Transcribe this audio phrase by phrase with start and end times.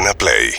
[0.00, 0.54] Urbana Play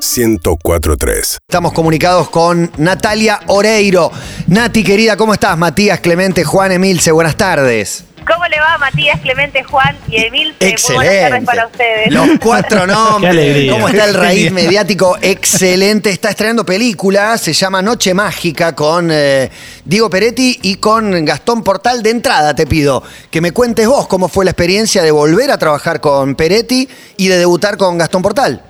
[0.00, 1.38] 1043.
[1.48, 4.12] Estamos comunicados con Natalia Oreiro.
[4.46, 5.58] Nati, querida, ¿cómo estás?
[5.58, 8.04] Matías, Clemente, Juan, Emilce, buenas tardes.
[8.32, 10.54] ¿Cómo le va Matías, Clemente, Juan y Emil?
[10.60, 11.46] Eh, Muy buenas tardes Excelente.
[11.46, 12.12] para ustedes.
[12.12, 13.34] Los cuatro nombres.
[13.34, 13.72] Qué alegría.
[13.72, 15.16] ¿Cómo está el raíz mediático?
[15.20, 16.10] Excelente.
[16.10, 19.50] Está estrenando película, se llama Noche Mágica con eh,
[19.84, 22.02] Diego Peretti y con Gastón Portal.
[22.02, 25.58] De entrada te pido que me cuentes vos cómo fue la experiencia de volver a
[25.58, 28.62] trabajar con Peretti y de debutar con Gastón Portal.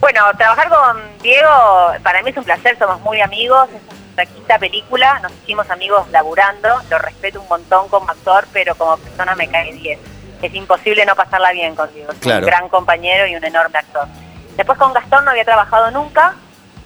[0.00, 1.48] Bueno, trabajar con Diego
[2.02, 3.80] para mí es un placer, somos muy amigos, es
[4.16, 8.96] nuestra quinta película, nos hicimos amigos laburando, lo respeto un montón como actor, pero como
[8.96, 9.98] persona me cae 10.
[10.40, 12.40] Es imposible no pasarla bien con Diego, es Claro.
[12.40, 14.06] un gran compañero y un enorme actor.
[14.56, 16.34] Después con Gastón no había trabajado nunca,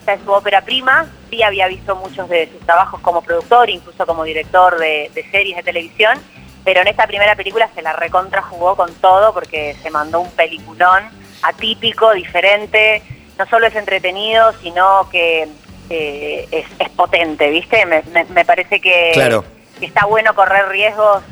[0.01, 4.05] esta es su ópera prima, sí había visto muchos de sus trabajos como productor, incluso
[4.07, 6.19] como director de, de series de televisión,
[6.65, 10.31] pero en esta primera película se la recontra jugó con todo porque se mandó un
[10.33, 11.05] peliculón
[11.43, 13.03] atípico, diferente,
[13.39, 15.49] no solo es entretenido, sino que
[15.91, 17.85] eh, es, es potente, ¿viste?
[17.87, 19.45] Me, me- me parece que, Claro.
[19.81, 21.23] está bueno correr riesgos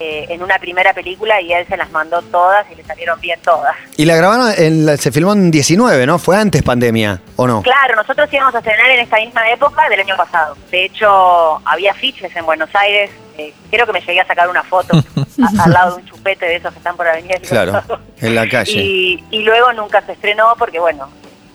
[0.00, 3.40] eh, en una primera película y él se las mandó todas y le salieron bien
[3.42, 3.74] todas.
[3.96, 6.18] Y la grabaron, en la- se filmó en 19, ¿no?
[6.20, 7.62] Fue antes pandemia, ¿o no?
[7.62, 10.56] Claro, nosotros íbamos a estrenar en esta misma época del año pasado.
[10.70, 13.10] De hecho, había fiches en Buenos Aires.
[13.38, 14.96] eh, creo que me llegué a sacar una foto
[15.58, 17.82] a- al lado de un chupete de esos que están por Avenida Claro,
[18.20, 18.72] en la calle.
[18.80, 21.08] Y, y luego nunca se estrenó porque, bueno,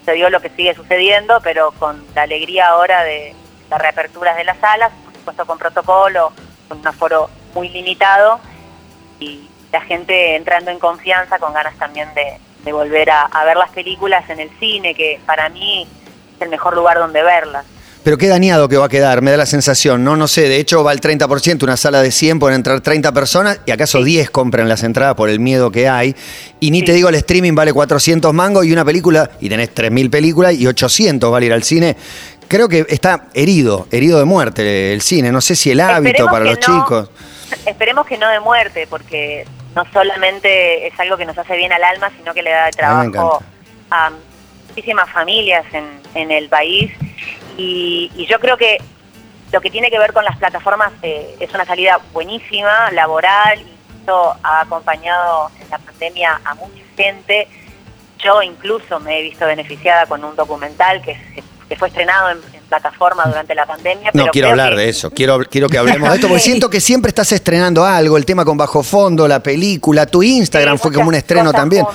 [0.05, 3.35] se dio lo que sigue sucediendo, pero con la alegría ahora de
[3.69, 6.31] las reaperturas de las salas, por supuesto con protocolo,
[6.67, 8.39] con un aforo muy limitado
[9.19, 12.39] y la gente entrando en confianza con ganas también de,
[12.71, 15.85] volver a ver las películas en el cine, que para mí
[16.35, 17.65] es el mejor lugar donde verlas.
[18.03, 20.17] Pero qué dañado que va a quedar, me da la sensación, ¿no?
[20.17, 23.61] No sé, de hecho va el 30%, una sala de 100 pueden entrar 30 personas
[23.65, 26.13] y acaso 10 compran las entradas por el miedo que hay.
[26.59, 26.85] Y ni Sí.
[26.85, 30.67] te digo, el streaming vale 400 mangos y una película, y tenés 3.000 películas y
[30.67, 31.95] 800 vale ir al cine.
[32.49, 35.31] Creo que está herido, herido de muerte el cine.
[35.31, 36.79] No sé si el hábito Esperemos para los no.
[36.83, 37.09] chicos.
[37.65, 39.45] Esperemos que no de muerte, porque
[39.75, 43.03] no solamente es algo que nos hace bien al alma, sino que le da trabajo
[43.07, 43.45] encanta.
[43.91, 44.11] a
[44.67, 45.85] muchísimas familias en,
[46.15, 46.91] en el país.
[47.57, 48.79] Y, y yo creo que
[49.51, 53.99] lo que tiene que ver con las plataformas eh, es una salida buenísima, laboral, y
[53.99, 57.47] esto ha acompañado en la pandemia a mucha gente.
[58.17, 61.19] Yo incluso me he visto beneficiada con un documental que,
[61.69, 64.11] que fue estrenado en, en plataforma durante la pandemia.
[64.13, 66.69] No pero quiero hablar que- de eso, quiero, quiero que hablemos de esto, porque siento
[66.69, 70.81] que siempre estás estrenando algo, el tema con bajo fondo, la película, tu Instagram Sí,
[70.83, 71.85] fue como un estreno también.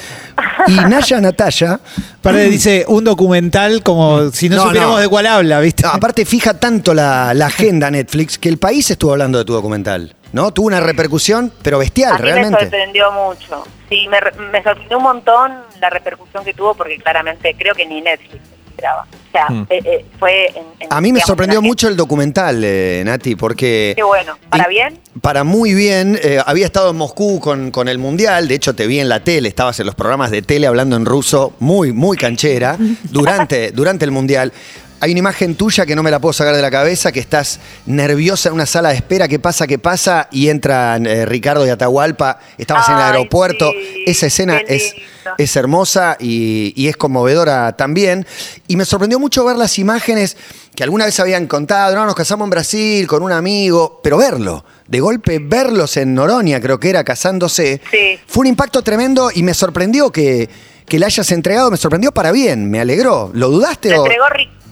[0.67, 1.81] Y Naya Natalia
[2.19, 5.01] Aparte dice un documental como si no, No, supiéramos no.
[5.01, 5.83] de cuál habla, ¿viste?
[5.85, 9.53] No, aparte fija tanto la, la agenda Netflix que el país estuvo hablando de tu
[9.55, 10.53] documental, ¿no?
[10.53, 12.61] Tuvo una repercusión, pero bestial, A mí me realmente.
[12.61, 13.65] sorprendió mucho.
[13.89, 17.87] Sí, me, re- me sorprendió un montón la repercusión que tuvo porque claramente creo que
[17.87, 18.39] ni Netflix
[18.79, 19.07] esperaba.
[19.11, 19.67] O sea, Mm.
[19.71, 23.35] eh, eh, fue en, en- A mí me digamos, sorprendió mucho el documental, eh, Nati,
[23.37, 23.93] porque...
[23.97, 24.39] Qué bueno.
[24.49, 24.99] ¿Para Y- bien?
[25.21, 26.19] Para muy bien.
[26.47, 28.47] había estado en Moscú con, con el Mundial.
[28.49, 29.49] De hecho, te vi en la tele.
[29.49, 32.77] Estabas en los programas de tele hablando en ruso, muy, muy canchera,
[33.11, 34.53] durante, durante el Mundial.
[35.01, 37.61] Hay una imagen tuya que no me la puedo sacar de la cabeza, que estás
[37.87, 40.27] nerviosa en una sala de espera, ¿qué pasa, qué pasa?
[40.33, 43.71] Y entran eh, Ricardo y Atahualpa, estabas en el aeropuerto.
[43.71, 44.95] sí, Esa escena es.
[45.37, 48.27] Es hermosa y, y es conmovedora también.
[48.67, 50.37] Y me sorprendió mucho ver las imágenes
[50.75, 54.65] que alguna vez habían contado, no, nos casamos en Brasil con un amigo, pero verlo,
[54.87, 58.19] de golpe verlos en Noronia, creo que era, casándose, Sí.
[58.29, 60.49] fue un impacto tremendo y me sorprendió que,
[60.87, 63.31] que le hayas entregado, me sorprendió para bien, me alegró.
[63.35, 64.05] ¿Lo dudaste o...?
[64.07, 64.25] entregó,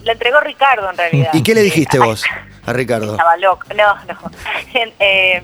[0.05, 1.31] lo entregó Ricardo en realidad.
[1.33, 2.23] ¿Y qué le dijiste vos
[2.65, 3.13] a Ricardo?
[3.13, 3.67] Estaba loco.
[3.77, 4.31] No, no.
[5.01, 5.43] Eh,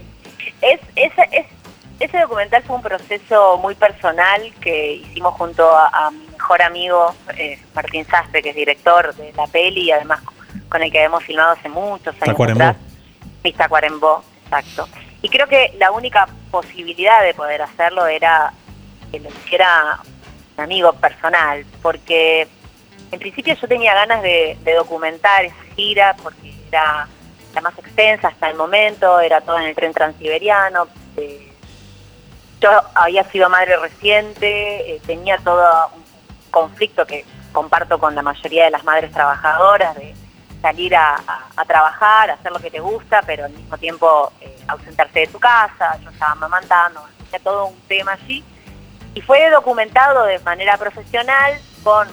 [0.61, 1.47] es, es-
[2.05, 7.15] ese documental fue un proceso muy personal que hicimos junto a, a mi mejor amigo
[7.37, 10.21] eh, Martín Sastre, que es director de la peli y además
[10.69, 12.65] con el que hemos filmado hace muchos años Tacuarembó.
[12.65, 12.77] atrás.
[13.45, 14.89] Mi Tacuarembó, exacto.
[15.23, 18.53] Y creo que la única posibilidad de poder hacerlo era
[19.11, 20.01] que lo hiciera
[20.57, 22.49] un amigo personal, porque
[23.11, 27.07] en principio yo tenía ganas de, de documentar esa gira porque era
[27.55, 30.89] la más extensa hasta el momento, era toda en el tren transiberiano.
[31.17, 31.52] eh,
[32.63, 36.05] yo había sido madre reciente, eh, tenía todo un
[36.51, 40.15] conflicto que comparto con la mayoría de las madres trabajadoras, de
[40.63, 41.17] salir a,
[41.67, 45.99] trabajar, hacer lo que te gusta, pero al mismo tiempo eh, ausentarse de tu casa,
[46.03, 48.45] yo estaba amamantando, era todo un tema allí.
[49.15, 52.09] Y fue documentado de manera profesional con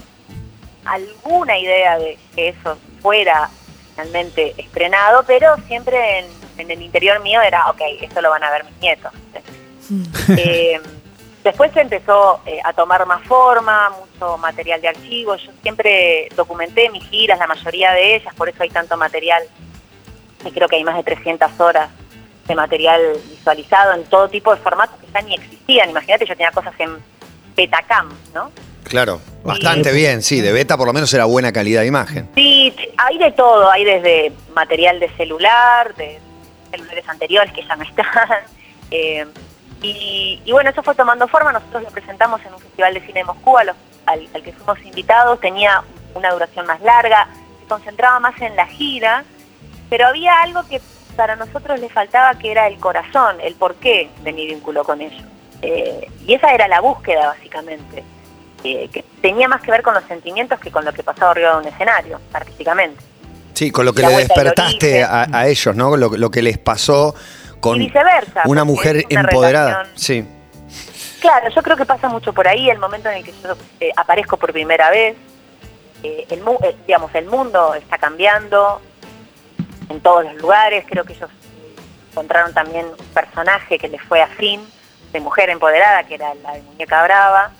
[0.84, 3.50] alguna idea de que eso fuera
[3.92, 6.25] finalmente estrenado, pero siempre en,
[6.57, 9.13] en el interior mío era, ok, esto lo van a ver mis nietos.
[10.38, 10.80] Eh,
[11.44, 15.36] Después se empezó eh, a tomar más forma, mucho material de archivo.
[15.38, 19.44] Yo siempre documenté mis giras, la mayoría de ellas, por eso hay tanto material.
[20.45, 21.89] Y creo que hay más de 300 horas
[22.47, 25.89] de material visualizado en todo tipo de formatos que ya ni existían.
[25.91, 26.97] Imagínate, yo tenía cosas en
[27.56, 28.51] Betacam, ¿no?
[28.83, 32.30] Claro, bastante bien, sí, de beta por lo menos era buena calidad de imagen.
[32.36, 36.19] Sí, hay de todo, hay desde material de celular, de
[36.71, 38.06] celulares anteriores que ya no están.
[38.91, 39.25] eh,
[39.81, 43.20] y, y bueno, eso fue tomando forma, nosotros lo presentamos en un festival de cine
[43.20, 45.84] de Moscú a los- al, al que fuimos invitados, tenía
[46.16, 47.28] una duración más larga,
[47.62, 49.24] se concentraba más en la gira,
[49.90, 50.81] pero había algo que
[51.16, 55.24] para nosotros le faltaba que era el corazón, el porqué de mi vínculo con ellos.
[55.62, 58.04] Eh, y esa era la búsqueda básicamente,
[58.64, 61.52] eh, que tenía más que ver con los sentimientos que con lo que pasaba arriba
[61.52, 63.02] de un escenario, artísticamente.
[63.54, 65.98] Sí, con lo que le despertaste a, a ellos, ¿no?
[65.98, 67.14] Lo, lo que les pasó
[67.60, 68.44] con y viceversa.
[68.46, 69.84] una mujer una empoderada.
[69.84, 70.28] relación- Sí.
[71.22, 73.92] Claro, yo creo que pasa mucho por ahí, el momento en el que yo eh,
[73.98, 75.18] aparezco por primera vez,
[76.04, 78.82] eh, el, eh, digamos, el mundo está cambiando
[79.90, 81.30] en todos los lugares, creo que ellos
[82.12, 84.62] encontraron también un personaje que les fue afín,
[85.12, 87.52] de mujer empoderada, que era la de Muñeca Brava,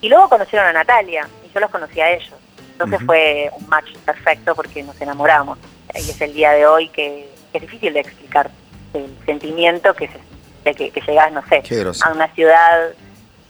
[0.00, 2.34] y luego conocieron a Natalia, y yo los conocí a ellos.
[2.72, 5.58] Entonces fue un match perfecto porque nos enamoramos.
[5.94, 8.50] Y es el día de hoy que, que es difícil de explicar
[8.96, 10.18] el sentimiento que, se,
[10.64, 11.62] de que, que llegas, no sé,
[12.04, 12.88] a una ciudad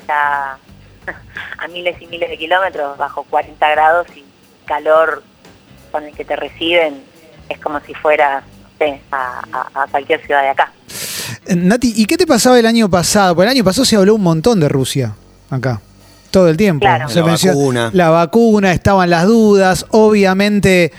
[0.06, 0.58] ya
[1.58, 4.24] a miles y miles de kilómetros bajo 40 grados y
[4.66, 5.22] calor
[5.92, 7.02] con el que te reciben
[7.48, 10.72] es como si fueras no sé, a, a- a cualquier ciudad de acá.
[11.46, 13.34] Eh, Nati, ¿y qué te pasaba el año pasado?
[13.34, 15.14] Porque el año pasado se habló un montón de Rusia
[15.50, 15.80] acá.
[16.32, 16.80] Todo el tiempo.
[16.84, 17.08] Claro.
[17.08, 17.90] Se La menciona- vacuna.
[17.94, 19.86] La vacuna, estaban las dudas.
[19.90, 20.92] Obviamente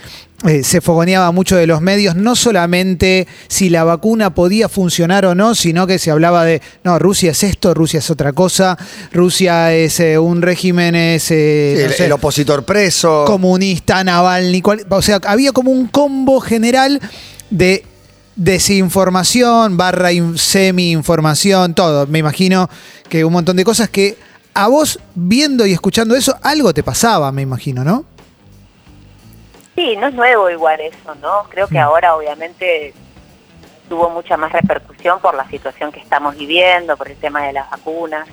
[0.45, 5.34] eh, se fogoneaba mucho de los medios, no solamente si la vacuna podía funcionar o
[5.34, 8.78] no, sino que se hablaba de, no, Rusia es esto, Rusia es otra cosa,
[9.12, 13.25] Rusia es eh, un régimen, es, eh, no el, sé, el opositor preso.
[13.25, 17.01] comunista, Navalny, cual- o sea, había como un combo general
[17.50, 17.84] de
[18.36, 22.06] desinformación, barra in- semi-información, todo.
[22.07, 22.69] Me imagino
[23.10, 24.18] que un montón de cosas que
[24.54, 28.06] a vos viendo y escuchando eso, algo te pasaba, me imagino, ¿no?
[29.77, 31.44] Sí, no es nuevo igual eso, ¿no?
[31.50, 31.81] Creo que Mm.
[31.83, 32.95] ahora obviamente
[33.88, 37.69] tuvo mucha más repercusión por la situación que estamos viviendo, por el tema de las
[37.69, 38.27] vacunas,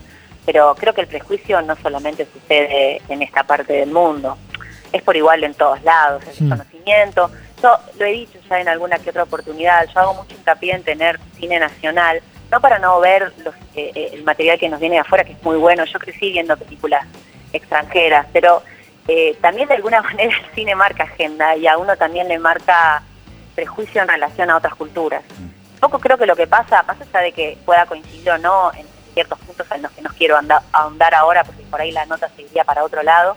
[0.46, 4.38] pero creo que el prejuicio no solamente sucede en esta parte del mundo,
[4.90, 6.48] es por igual en todos lados, el Mm.
[6.48, 7.30] desconocimiento.
[7.62, 10.82] Yo lo he dicho ya en alguna que otra oportunidad, yo hago mucho hincapié en
[10.82, 14.94] tener cine nacional, no para no ver los, eh, eh, el material que nos viene
[14.96, 17.06] de afuera, que es muy bueno, yo crecí viendo películas
[17.52, 18.62] extranjeras, pero
[19.08, 23.02] eh, también de alguna manera el cine marca agenda y a uno también le marca
[23.54, 25.22] prejuicio en relación a otras culturas.
[25.38, 28.72] Un poco creo que lo que pasa, más allá de que pueda coincidir o no
[28.72, 30.38] en ciertos puntos en los que no quiero
[30.72, 33.36] ahondar ahora, porque por ahí la nota se iría para otro lado,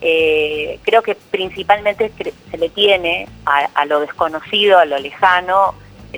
[0.00, 2.12] eh, creo que principalmente
[2.50, 5.74] se le tiene a, a lo desconocido, a lo lejano,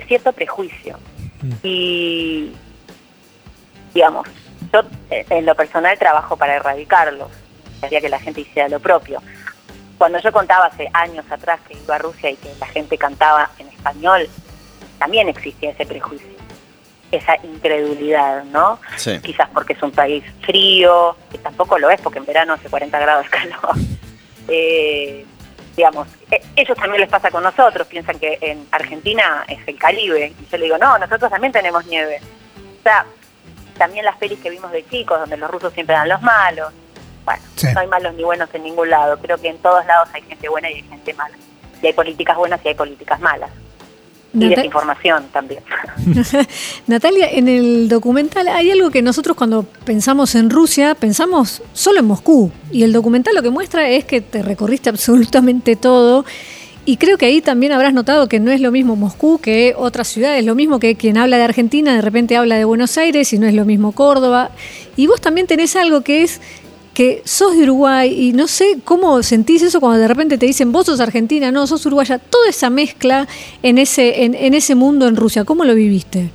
[0.07, 0.97] cierto prejuicio.
[1.41, 1.51] Mm.
[1.63, 2.53] Y,
[3.93, 4.27] digamos,
[4.73, 7.31] yo eh, en lo personal trabajo para erradicarlos,
[7.79, 9.21] quería que la gente hiciera lo propio.
[9.97, 13.49] Cuando yo contaba hace años atrás que iba a Rusia y que la gente cantaba
[13.59, 14.29] en español,
[14.97, 16.27] también existía ese prejuicio,
[17.11, 18.79] esa incredulidad, ¿no?
[18.97, 19.19] Sí.
[19.19, 22.99] Quizás porque es un país frío, que tampoco lo es porque en verano hace 40
[22.99, 23.75] grados calor.
[24.51, 25.27] Eh,
[25.77, 30.33] digamos, eh, ellos también les pasa con nosotros, piensan que en Argentina es el Caribe,
[30.39, 32.19] y yo le digo, no, nosotros también tenemos nieve.
[32.79, 33.05] O sea,
[33.77, 36.73] también las pelis que vimos de chicos, donde los rusos siempre dan los malos.
[37.29, 37.67] Bueno, Sí.
[37.73, 40.49] no hay malos ni buenos en ningún lado, creo que en todos lados hay gente
[40.49, 41.35] buena y hay gente mala.
[41.81, 43.51] Y hay políticas buenas y hay políticas malas.
[44.33, 45.61] Y desinformación también.
[46.87, 52.05] Natalia, en el documental hay algo que nosotros cuando pensamos en Rusia, pensamos solo en
[52.05, 52.51] Moscú.
[52.71, 56.25] Y el documental lo que muestra es que te recorriste absolutamente todo.
[56.85, 60.07] Y creo que ahí también habrás notado que no es lo mismo Moscú que otras
[60.07, 60.43] ciudades.
[60.43, 63.45] Lo mismo que quien habla de Argentina de repente habla de Buenos Aires y no
[63.45, 64.49] es lo mismo Córdoba.
[64.95, 66.41] Y vos también tenés algo que es
[66.99, 70.73] que sos de Uruguay y no sé cómo sentís eso cuando de repente te dicen
[70.73, 72.19] vos sos argentina, no, sos uruguaya.
[72.19, 73.25] Toda esa mezcla
[73.63, 76.29] en ese, en, en ese mundo en Rusia, ¿cómo lo viviste?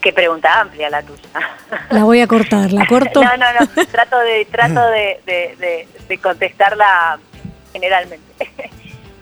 [0.00, 1.20] Qué pregunta amplia la tuya.
[1.90, 3.20] La voy a cortar, la corto.
[3.22, 3.86] No, no, no.
[3.86, 7.18] Trato de, trato de, de- de- de contestarla
[7.74, 8.24] generalmente.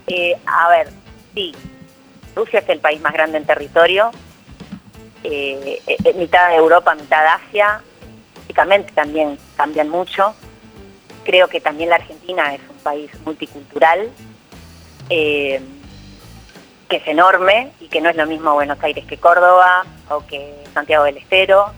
[0.06, 0.88] Eh, a ver,
[1.34, 1.52] sí,
[2.36, 4.10] Rusia es el país más grande en territorio,
[5.24, 7.80] eh, eh, mitad de Europa, mitad de Asia.
[8.54, 8.86] También
[9.56, 10.34] cambian mucho.
[11.24, 14.10] Creo que también la Argentina es un país multicultural,
[15.10, 15.60] eh,
[16.88, 20.54] que es enorme y que no es lo mismo Buenos Aires que Córdoba o que
[20.72, 21.72] Santiago del Estero.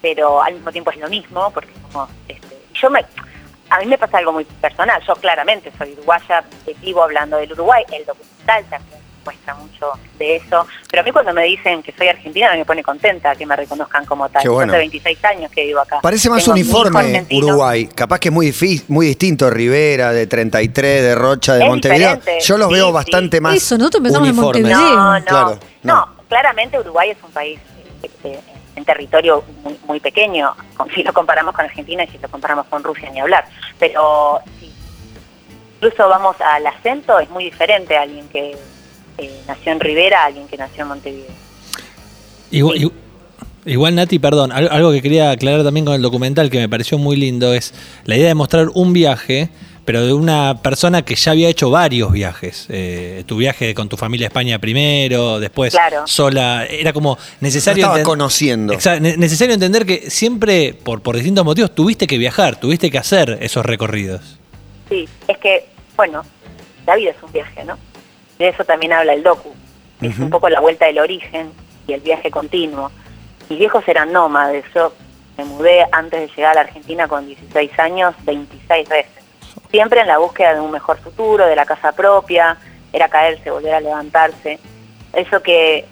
[0.00, 3.06] pero al mismo tiempo es lo mismo, porque somos, este, yo me,
[3.70, 6.44] a mí me pasa algo muy personal, yo claramente soy uruguaya,
[6.82, 11.32] vivo hablando del Uruguay, el documental también muestra mucho de eso, pero a mí cuando
[11.32, 14.42] me dicen que soy argentina me pone contenta que me reconozcan como tal.
[14.42, 14.72] Qué bueno.
[14.72, 16.00] Hace 26 años que vivo acá.
[16.02, 17.26] Parece más Tengo uniforme.
[17.32, 17.86] Uruguay.
[17.94, 22.16] Capaz que es muy difícil, muy distinto Rivera, de 33, de Rocha, de Es Montevideo.
[22.16, 22.92] diferente, Yo los sí, veo sí.
[22.92, 24.62] bastante más Eso, nosotros pensamos en uniformes.
[24.64, 24.96] Montevideo.
[24.96, 26.14] No, no, Claro, no, no.
[26.28, 27.58] claramente Uruguay es un país
[28.02, 28.40] eh, eh,
[28.76, 32.66] en territorio muy, muy pequeño, con- si lo comparamos con Argentina y si lo comparamos
[32.66, 33.46] con Rusia ni hablar,
[33.78, 34.72] pero si
[35.76, 38.56] incluso vamos al acento es muy diferente a alguien que
[39.18, 41.30] eh, nació en Rivera a alguien que nació en Montevideo.
[42.50, 42.84] Igual, Sí.
[42.84, 42.92] igu-
[43.66, 46.98] igual, Nati, perdón, al- algo que quería aclarar también con el documental que me pareció
[46.98, 49.48] muy lindo es la idea de mostrar un viaje,
[49.84, 52.66] pero de una persona que ya había hecho varios viajes.
[52.70, 56.06] Eh, tu viaje con tu familia a España primero, después Claro.
[56.06, 56.64] sola.
[56.66, 57.84] Era como No necesario.
[57.84, 58.72] estaba conociendo.
[58.72, 63.66] Necesario entender que siempre, por, por distintos motivos, tuviste que viajar, tuviste que hacer esos
[63.66, 64.38] recorridos.
[64.88, 65.66] Sí, es que,
[65.96, 66.22] bueno,
[66.86, 67.76] la vida es un viaje, ¿no?
[68.38, 69.54] De eso también habla el docu.
[70.00, 71.52] Es un poco la vuelta del origen
[71.86, 72.90] y el viaje continuo.
[73.48, 74.64] Mis viejos eran nómades.
[74.74, 74.92] Yo
[75.38, 79.24] me mudé antes de llegar a la Argentina con 16 años, 26 veces.
[79.70, 82.58] Siempre en la búsqueda de un mejor futuro, de la casa propia,
[82.92, 84.58] era caerse, volver a levantarse.
[85.12, 85.86] Eso que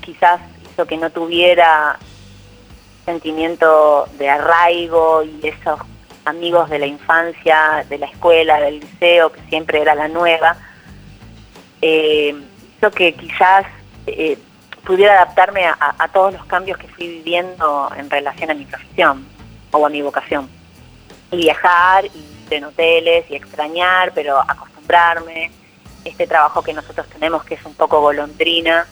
[0.00, 1.98] quizás hizo que no tuviera
[3.04, 5.78] sentimiento de arraigo y esos
[6.24, 10.56] amigos de la infancia, de la escuela, del liceo, que siempre era la nueva,
[11.86, 12.34] eh,
[12.96, 13.66] que quizás
[14.06, 14.38] eh,
[14.86, 19.26] pudiera adaptarme a, todos los cambios que fui viviendo en relación a mi profesión
[19.70, 20.48] o a mi vocación.
[21.30, 25.50] Y viajar, y en hoteles, y extrañar, pero acostumbrarme.
[26.04, 28.86] Este trabajo que nosotros tenemos, que es un poco golondrina.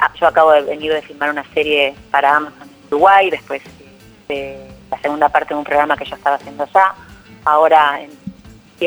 [0.00, 3.62] ah, yo acabo de venir de filmar una serie para Amazon en Uruguay, después
[4.28, 6.94] eh, la segunda parte de un programa que yo estaba haciendo allá.
[7.44, 8.10] Ahora en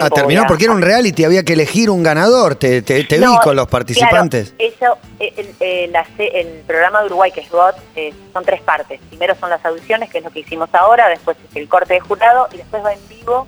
[0.02, 2.56] Ah, terminó porque era un reality, había que elegir un ganador.
[2.56, 4.54] Te, te- te vi con los participantes.
[4.58, 8.44] Claro, eso, eh, el, eh, se- el programa de Uruguay, que es GOT, eh, son
[8.46, 9.00] tres partes.
[9.10, 12.00] Primero son las audiciones, que es lo que hicimos ahora, después es el corte de
[12.00, 13.48] jurado y después va en vivo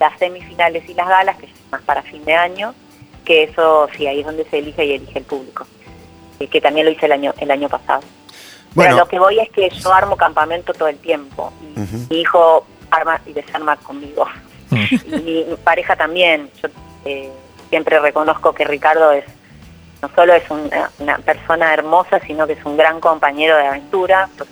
[0.00, 2.74] las semifinales y las galas, que es más para fin de año,
[3.24, 5.64] que eso sí, ahí es donde se elige y elige el público,
[6.40, 8.00] eh, que también lo hice el año, el año pasado.
[8.74, 8.90] Bueno.
[8.90, 11.52] Pero lo que voy es que yo armo campamento todo el tiempo.
[11.60, 11.80] Y.
[12.14, 14.26] Mi hijo arma y desarma conmigo.
[15.06, 16.50] Y mi pareja también.
[16.62, 16.68] Yo
[17.04, 17.30] eh,
[17.70, 19.24] siempre reconozco que Ricardo es
[20.02, 24.28] no solo es una, una persona hermosa, sino que es un gran compañero de aventura,
[24.36, 24.50] porque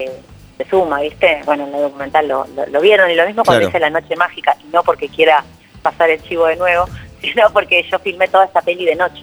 [0.00, 0.20] eh,
[0.58, 1.40] se suma, ¿viste?
[1.44, 3.68] Bueno, en el documental lo, lo- lo vieron, y lo mismo cuando Claro.
[3.68, 5.44] hice La Noche Mágica, y no porque quiera
[5.82, 6.86] pasar el chivo de nuevo,
[7.20, 9.22] sino porque yo filmé toda esta peli de noche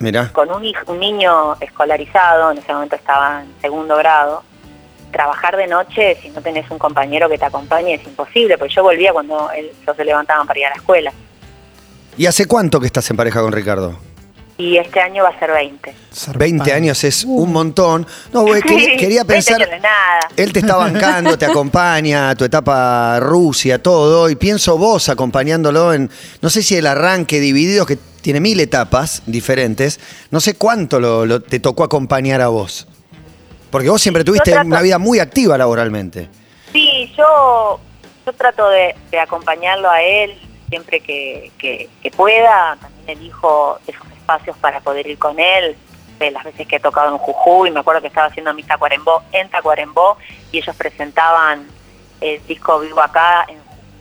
[0.00, 0.28] Mirá.
[0.32, 4.42] con un, un niño escolarizado, en ese momento estaba en segundo grado,
[5.10, 8.82] trabajar de noche si no tenés un compañero que te acompañe es imposible, porque yo
[8.82, 11.12] volvía cuando él- ellos se levantaban para ir a la escuela.
[12.16, 13.98] ¿Y hace cuánto que estás en pareja con Ricardo?
[14.60, 15.94] Y este año va a ser 20.
[16.34, 18.04] 20 años es un montón.
[18.32, 19.54] No, güey, quería, quería 20 pensar.
[19.54, 20.18] años no es nada.
[20.36, 26.10] Él te está bancando, te acompaña, tu etapa Rusia, todo, y pienso vos acompañándolo en,
[26.42, 30.00] no sé si el arranque dividido, que tiene mil etapas diferentes,
[30.32, 32.88] no sé cuánto lo, lo- te tocó acompañar a vos.
[33.70, 36.28] Porque vos siempre tuviste trato- una vida muy activa laboralmente.
[36.72, 37.80] Sí, yo,
[38.26, 42.76] yo trato de, de acompañarlo a él siempre que, que- que pueda.
[42.80, 45.76] También elijo esos espacios para poder ir con él.
[46.18, 49.22] De las veces que he tocado en Jujuy, me acuerdo que estaba haciendo mi Tacuarembó
[49.32, 50.16] en Tacuarembó
[50.50, 51.68] y ellos presentaban
[52.20, 53.56] el disco Vivo Acá en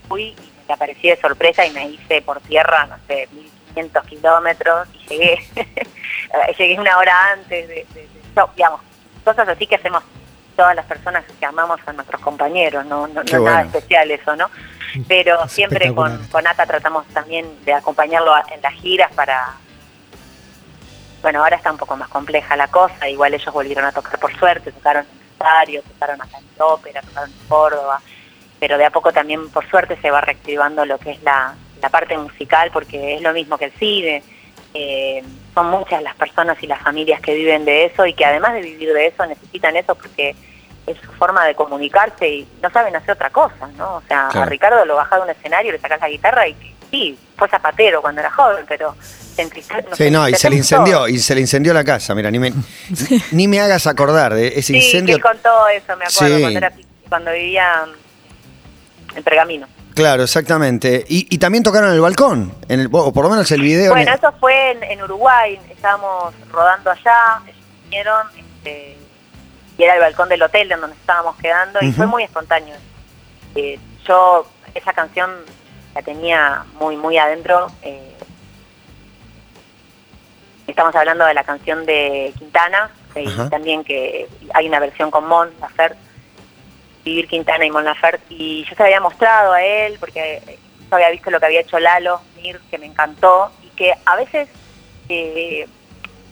[0.08, 0.36] Jujuy y
[0.68, 5.40] me aparecí de sorpresa y me hice por tierra, no sé, 1500 kilómetros y llegué,
[6.58, 8.82] llegué una hora antes de, de- de- no, digamos,
[9.28, 10.04] cosas así que hacemos
[10.56, 14.50] todas las personas que amamos a nuestros compañeros, no, no, nada especial eso, ¿no?
[15.08, 19.54] Pero Es siempre con, con Ata tratamos también de acompañarlo a- en las giras para...
[21.22, 24.34] Bueno, ahora está un poco más compleja la cosa, igual ellos volvieron a tocar por
[24.38, 28.02] suerte, tocaron en Rosario, tocaron acá en ópera, tocaron en Córdoba,
[28.60, 31.90] pero de a poco también por suerte se va reactivando lo que es la, la
[31.90, 34.24] parte musical, porque es lo mismo que el cine,
[34.74, 35.24] eh,
[35.58, 38.62] son muchas las personas y las familias que viven de eso y que además de
[38.62, 40.36] vivir de eso necesitan eso porque
[40.86, 43.96] es su forma de comunicarse y no saben hacer otra cosa, ¿no?
[43.96, 44.46] O sea, Claro.
[44.46, 46.56] a Ricardo lo bajás de un escenario, le sacás la guitarra y
[46.92, 48.96] sí, fue zapatero cuando era joven, pero
[49.36, 52.30] se nos Sí, no, y se le incendió, y se le incendió la casa, mira,
[52.30, 52.54] ni me,
[53.32, 55.16] ni me hagas acordar de ese Sí, incendio.
[55.16, 56.42] él contó eso, me acuerdo, Sí.
[56.44, 56.72] cuando, era,
[57.10, 57.84] cuando vivía
[59.16, 59.68] en Pergamino.
[59.98, 61.04] Claro, exactamente.
[61.10, 63.92] Y, y también tocaron en el balcón, en el, o por lo menos el video.
[63.94, 68.96] Bueno, en- eso fue en, en Uruguay, estábamos rodando allá, ellos vinieron, este,
[69.78, 72.76] y era el balcón del hotel en donde estábamos quedando y fue muy espontáneo.
[73.56, 75.32] Eh, yo esa canción
[75.96, 77.68] la tenía muy, muy adentro.
[77.82, 78.14] eh,
[80.68, 85.50] estamos hablando de la canción de Quintana, eh, también que hay una versión con Mon
[85.60, 85.98] Laferte,
[87.08, 91.10] Vivir Quintana y Mon Laferte, y yo se había mostrado a él porque yo había
[91.10, 94.50] visto lo que había hecho Lalo, Mir, que me encantó, y que a veces
[95.08, 95.68] eh,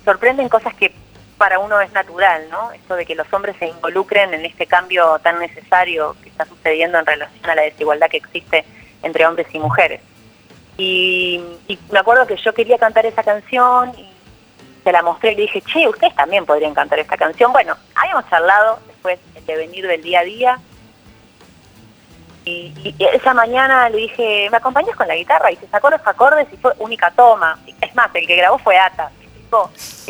[0.04, 0.94] sorprenden cosas que
[1.38, 2.72] para uno es natural, ¿no?
[2.74, 7.00] Esto de que los hombres se involucren en este cambio tan necesario que está sucediendo
[7.00, 8.66] en relación a la desigualdad que existe
[9.02, 10.02] entre hombres y mujeres.
[10.78, 14.10] Y, y me acuerdo que yo quería cantar esa canción y
[14.84, 17.54] se la mostré y le dije, che, ustedes también podrían cantar esta canción.
[17.54, 20.60] Bueno, habíamos charlado después devenir del día a día.
[22.46, 25.52] Y, y esa mañana le dije, ¿me acompañas con la guitarra?
[25.52, 27.58] Y se sacó los acordes y fue única toma.
[27.82, 29.10] Es más, el que grabó fue Ata.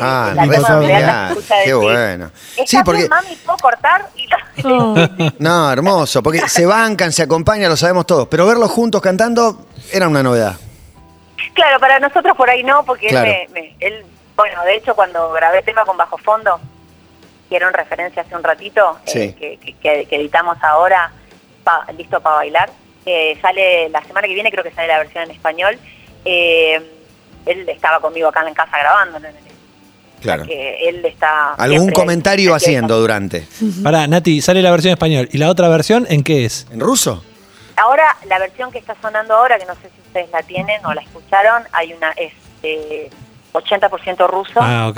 [0.01, 0.31] Ah.
[0.31, 2.31] Ata se escucha Qué bueno.
[2.57, 3.01] "Está Sí, porque.
[3.01, 4.09] bien, mami, ¿puedo cortar?
[4.15, 4.25] Y
[4.63, 4.95] Oh.
[5.39, 8.27] No, hermoso, porque se bancan, se acompañan, lo sabemos todos.
[8.27, 10.55] Pero verlos juntos cantando era una novedad.
[11.53, 13.29] Claro, para nosotros por ahí no, porque Claro.
[13.29, 14.03] él, me, me- él,
[14.35, 16.59] bueno, de hecho cuando grabé el tema con Bajo Fondo,
[17.49, 19.33] en referencia hace un ratito, eh, Sí.
[19.33, 21.11] que, que- que- que editamos ahora,
[21.63, 22.69] pa- listo para bailar,
[23.05, 25.77] eh, sale la semana que viene, creo que sale la versión en español,
[26.25, 26.81] eh,
[27.45, 29.27] él estaba conmigo acá en casa grabando, ¿no?
[30.21, 30.43] Claro.
[30.45, 31.53] que él está...
[31.53, 33.47] ¿Algún siempre- comentario siempre- haciendo durante?
[33.83, 35.29] Pará, Nati, sale la versión en español.
[35.31, 36.65] ¿Y la otra versión en qué es?
[36.71, 37.23] ¿En ruso?
[37.75, 40.93] Ahora, la versión que está sonando ahora, que no sé si ustedes la tienen o
[40.95, 42.33] la escucharon, hay una, es
[42.63, 43.11] eh,
[43.53, 44.53] 80% ruso.
[44.59, 44.97] Ah, ok.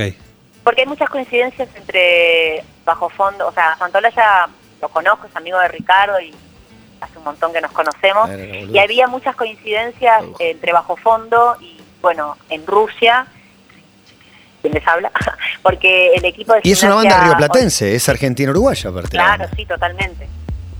[0.68, 4.50] Porque hay muchas coincidencias entre Bajo Fondo, o sea, Santola ya
[4.82, 6.36] lo conozco, es amigo de Ricardo y
[7.00, 8.30] hace un montón que nos conocemos.
[8.70, 13.28] Y había muchas coincidencias entre Bajo Fondo y, bueno, en Rusia,
[14.62, 15.10] quien les habla,
[15.64, 19.16] porque el equipo de Y es una banda rioplatense, es argentino-uruguaya aparte.
[19.16, 20.28] la Claro, sí, totalmente.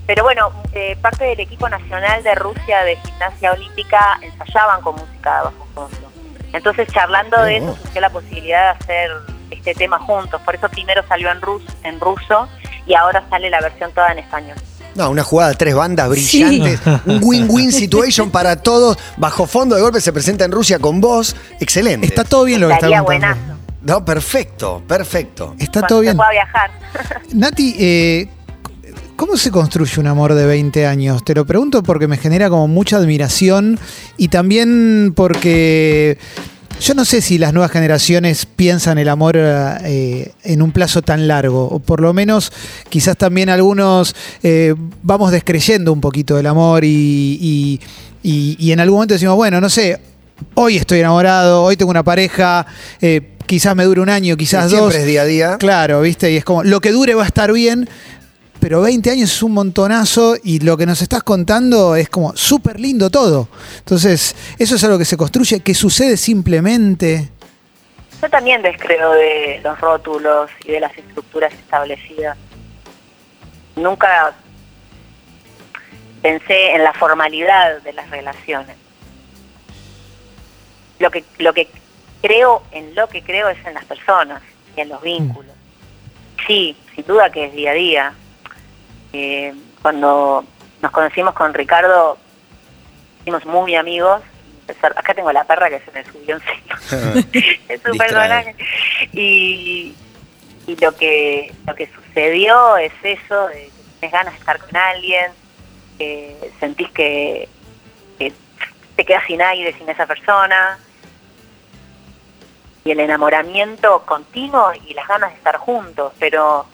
[0.06, 5.38] Pero bueno, eh, parte del equipo nacional de Rusia de gimnasia olímpica ensayaban con música
[5.38, 6.12] de bajo fondo.
[6.52, 9.37] Entonces, charlando de eso, surgió la posibilidad de hacer
[9.72, 10.42] este tema juntos.
[10.44, 12.48] Por eso primero salió en, rus en ruso
[12.86, 14.58] y ahora sale la versión toda en español.
[14.96, 16.44] No, una jugada de tres bandas Sí.
[16.44, 18.98] brillantes, un win-win situation para todos.
[19.18, 21.36] Bajo fondo de golpe se presenta en Rusia con vos.
[21.60, 22.08] Excelente.
[22.08, 23.06] Está todo bien lo que está contando.
[23.06, 23.42] buenazo.
[23.84, 25.56] No, perfecto, perfecto.
[25.60, 26.18] Está Cuando todo bien.
[26.18, 26.72] pueda viajar.
[27.34, 28.28] Nati, eh,
[29.16, 31.24] ¿cómo se construye un amor de 20 años?
[31.24, 33.80] Te lo pregunto porque me genera como mucha admiración
[34.18, 36.18] y también porque
[36.80, 41.28] yo no sé si las nuevas generaciones piensan el amor eh, en un plazo tan
[41.28, 42.52] largo, o por lo menos
[42.90, 46.90] quizás también algunos eh, vamos descreyendo un poquito del amor y,
[47.42, 47.80] y-
[48.24, 50.00] y- y en algún momento decimos, bueno, no sé,
[50.56, 52.66] hoy estoy enamorado, hoy tengo una pareja,
[53.02, 54.96] eh, quizás me dure un año, quizás Siempre dos.
[54.96, 55.58] es día a día.
[55.58, 57.90] Claro, viste, y es como, lo que dure va a estar bien,
[58.68, 62.82] pero 20 años es un montonazo y lo que nos estás contando es como súper
[62.82, 63.48] lindo todo.
[63.78, 67.30] Entonces, eso es algo que se construye, que sucede simplemente.
[68.22, 72.38] Yo también descreo de los rótulos y de las estructuras establecidas.
[73.78, 74.34] Nunca
[76.22, 78.76] pensé en la formalidad de las relaciones.
[81.00, 81.70] Lo que, lo que
[82.22, 84.42] creo, en lo que creo es en las personas
[84.76, 85.56] y en los vínculos.
[86.46, 88.14] Sí, sin duda que es día a día.
[89.20, 89.52] Eh,
[89.82, 90.46] cuando
[90.80, 92.20] nos conocimos con Ricardo,
[93.24, 94.22] fuimos muy amigos.
[94.96, 97.28] Acá tengo la perra que se me subió encima.
[97.68, 98.56] es un personaje.
[99.14, 99.96] Y,
[100.68, 104.78] y lo que lo que sucedió es eso, de que tienes ganas de estar con
[104.78, 105.32] alguien,
[105.98, 107.50] que sentís que,
[108.20, 108.32] que
[108.98, 110.78] te quedas sin aire sin esa persona,
[112.84, 116.68] y el enamoramiento continuo y las ganas de estar juntos, pero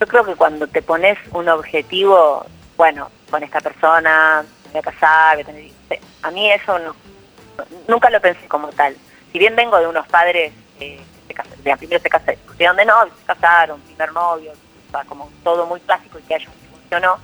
[0.00, 2.44] yo creo que cuando te pones un objetivo,
[2.76, 5.76] bueno, con esta persona, voy a casar, voy a tener hijos,
[6.22, 6.94] a mí eso no,
[7.88, 8.96] nunca lo pensé como tal.
[9.32, 13.12] Si bien vengo de unos padres eh, que se de- primero se casaron, de novio,
[13.18, 14.52] se casaron, primer novio,
[15.08, 17.18] como todo muy clásico y que a ellos funcionó,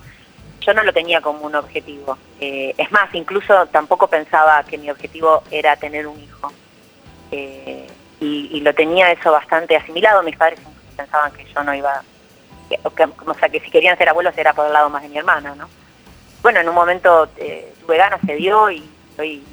[0.61, 2.19] yo no lo tenía como un objetivo.
[2.39, 6.53] Eh, es más, incluso tampoco pensaba que mi objetivo era tener un hijo.
[7.31, 7.87] Eh,
[8.21, 10.23] y, y lo tenía eso bastante asimilado.
[10.23, 10.61] Mis padres
[10.97, 12.03] pensaban que yo no iba,
[12.95, 15.19] que- o, sea, que si querían ser abuelos era por el lado más de mi
[15.19, 15.69] hermana, ¿no?
[16.43, 19.45] Bueno, en un momento eh, tuve ganas, se dio y estoy,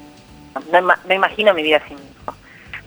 [0.72, 2.34] no, no imagino mi vida sin mi hijo.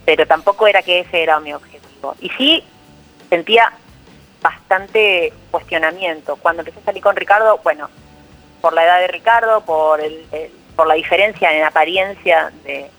[0.06, 2.15] Pero tampoco era que ese era mi objetivo.
[2.19, 2.63] Y sí
[3.30, 3.72] sentía
[4.41, 6.36] bastante cuestionamiento.
[6.38, 7.89] Cuando empecé a salir con Ricardo, bueno,
[8.62, 12.89] por la edad de Ricardo, por el, el- por la diferencia en apariencia de,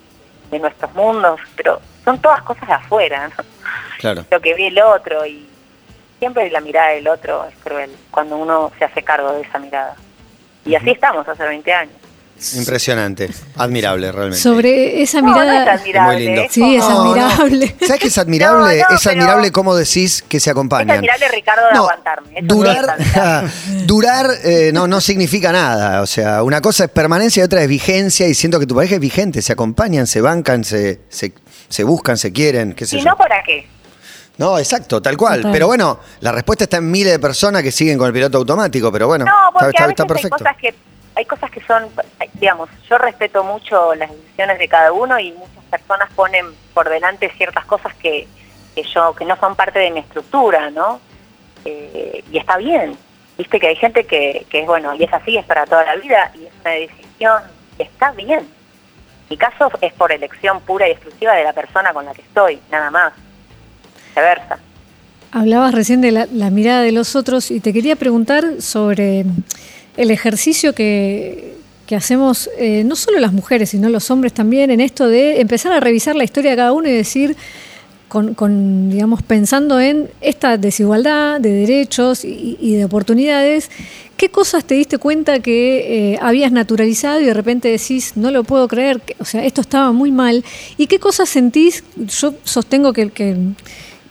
[0.51, 3.45] de nuestros mundos, pero son todas cosas de afuera, ¿no?
[3.99, 4.25] Claro.
[4.31, 5.49] lo que ve el otro y
[6.25, 9.95] siempre la mirada del otro es cruel, cuando uno se hace cargo de esa mirada.
[10.65, 11.95] Y así estamos hace 20 años.
[12.57, 14.39] Impresionante, admirable realmente.
[14.43, 15.63] Sobre esa No, no mirada.
[15.75, 16.15] es admirable.
[16.17, 16.43] Muy lindo.
[16.43, 17.77] es Sí, es No, admirable.
[17.87, 18.79] ¿Sabes qué es admirable?
[18.81, 20.91] No, no, es admirable cómo decís que se Es acompañan.
[20.97, 22.29] admirable Ricardo de No, aguantarme.
[22.31, 22.97] eso es durar,
[23.87, 26.01] durar eh, no, no significa nada.
[26.03, 28.27] O sea, una cosa es permanencia y otra es vigencia.
[28.27, 29.41] Y siento que tu pareja es vigente.
[29.43, 31.33] Se acompañan, se bancan, se, se,
[31.69, 32.73] se buscan, se quieren.
[32.75, 33.05] ¿Qué sé yo.
[33.05, 33.67] no, ¿para qué?
[34.39, 35.39] No, exacto, tal cual.
[35.39, 35.53] Total.
[35.53, 38.91] Pero bueno, la respuesta está en miles de personas que siguen con el piloto automático.
[38.91, 40.39] Pero bueno, No, porque está, a está veces hay perfecto.
[40.39, 40.75] cosas que
[41.17, 41.89] hay cosas que son,
[42.35, 47.31] digamos, yo respeto mucho las decisiones de cada uno y muchas personas ponen por delante
[47.37, 48.27] ciertas cosas que,
[48.75, 51.01] que yo que no son parte de mi estructura, ¿no?
[51.65, 52.97] Eh, y está bien.
[53.39, 55.95] Viste que hay gente que, que es bueno y es así, es para toda la
[55.95, 57.43] vida y es una decisión,
[57.79, 58.49] y está bien.
[59.31, 62.61] Mi caso es por elección pura y exclusiva de la persona con la que estoy,
[62.73, 63.13] nada más.
[65.33, 69.25] Hablabas recién de la, mirada de los otros y te quería preguntar sobre
[69.97, 74.81] el ejercicio que, que hacemos, eh, no solo las mujeres, sino los hombres también, en
[74.81, 77.37] esto de empezar a revisar la historia de cada uno y decir,
[78.09, 83.71] con, digamos, pensando en esta desigualdad de derechos y, de oportunidades,
[84.17, 88.45] ¿qué cosas te diste cuenta que eh, habías naturalizado y de repente decís, no lo
[88.45, 90.45] puedo creer, o sea, esto estaba muy mal?
[90.77, 91.83] ¿Y qué cosas sentís?
[91.97, 93.35] Yo sostengo que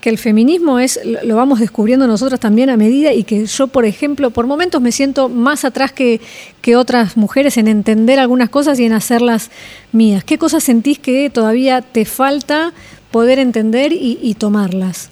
[0.03, 3.85] que el feminismo es lo vamos descubriendo nosotras también a medida y que yo, por
[3.85, 6.19] ejemplo, por momentos me siento más atrás que,
[6.61, 9.49] que otras mujeres en entender algunas cosas y en hacerlas
[9.93, 10.25] mías.
[10.25, 12.73] ¿Qué cosas sentís que todavía te falta
[13.11, 15.09] poder entender y, y tomarlas?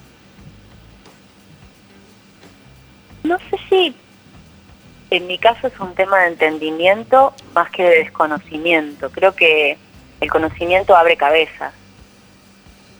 [3.24, 3.94] No sé si
[5.08, 9.10] en mi caso es un tema de entendimiento más que de desconocimiento.
[9.10, 9.78] Creo que
[10.20, 11.72] el conocimiento abre cabezas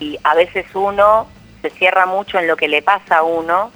[0.00, 1.26] y a veces uno
[1.62, 3.70] se cierra mucho en lo que le pasa a uno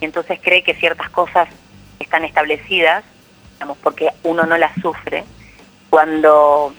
[0.00, 1.48] y entonces cree que ciertas cosas
[1.98, 3.04] están establecidas,
[3.54, 5.24] digamos, porque uno no las sufre.
[5.90, 6.72] Cuando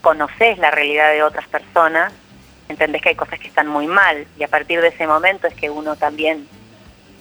[0.00, 2.12] conoces la realidad de otras personas,
[2.68, 5.54] entendés que hay cosas que están muy mal y a partir de ese momento es
[5.54, 6.48] que uno también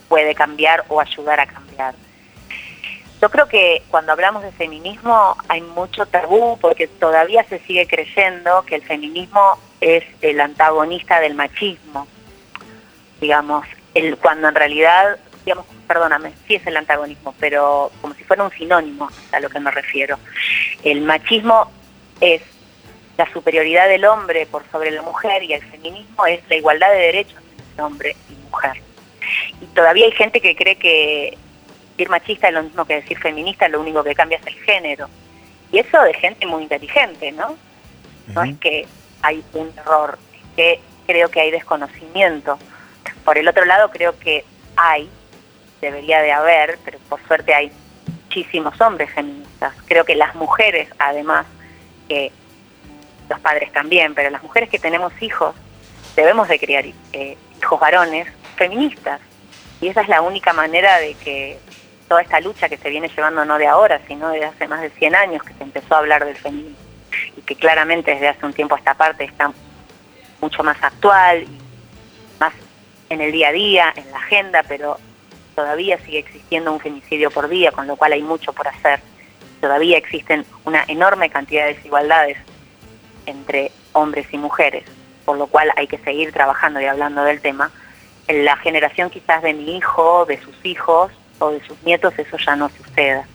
[0.07, 1.95] puede cambiar o ayudar a cambiar.
[3.21, 8.63] Yo creo que cuando hablamos de feminismo hay mucho tabú porque todavía se sigue creyendo
[8.65, 12.05] que el feminismo es el antagonista del machismo,
[13.19, 18.43] digamos, el, cuando en realidad, digamos, perdóname, sí es el antagonismo, pero como si fuera
[18.43, 20.17] un sinónimo a lo que me refiero.
[20.83, 21.71] El machismo
[22.19, 22.41] es
[23.17, 26.97] la superioridad del hombre por sobre la mujer y el feminismo es la igualdad de
[26.97, 28.81] derechos entre hombre y mujer.
[29.61, 31.37] Y todavía hay gente que cree que
[31.91, 35.07] decir machista es lo mismo que decir feminista, lo único que cambia es el género.
[35.71, 37.55] Y eso de gente muy inteligente, ¿no?
[38.27, 38.87] No es que
[39.21, 42.57] hay un error, es que creo que hay desconocimiento.
[43.23, 44.43] Por el otro lado, creo que
[44.75, 45.09] hay,
[45.81, 47.71] debería de haber, pero por suerte hay
[48.07, 49.73] muchísimos hombres feministas.
[49.85, 51.45] Creo que las mujeres, además,
[53.29, 55.55] los padres también, pero las mujeres que tenemos hijos,
[56.15, 59.19] debemos de criar eh, hijos varones feministas.
[59.81, 61.59] Y esa es la única manera de que
[62.07, 64.89] toda esta lucha que se viene llevando no de ahora, sino de hace más de
[64.91, 66.77] 100 años que se empezó a hablar del feminismo
[67.37, 69.51] y que claramente desde hace un tiempo a esta parte está
[70.41, 71.47] mucho más actual
[73.13, 74.97] en el día a día, en la agenda, pero
[75.55, 78.99] todavía sigue existiendo un femicidio por día, con lo cual hay mucho por hacer.
[79.61, 82.37] Todavía existen una enorme cantidad de desigualdades
[83.25, 84.83] entre hombres y mujeres,
[85.25, 87.71] por lo cual hay que seguir trabajando y hablando del tema.
[88.27, 92.37] En la generación quizás de mi hijo, de sus hijos o de sus nietos, eso
[92.37, 93.25] ya no suceda.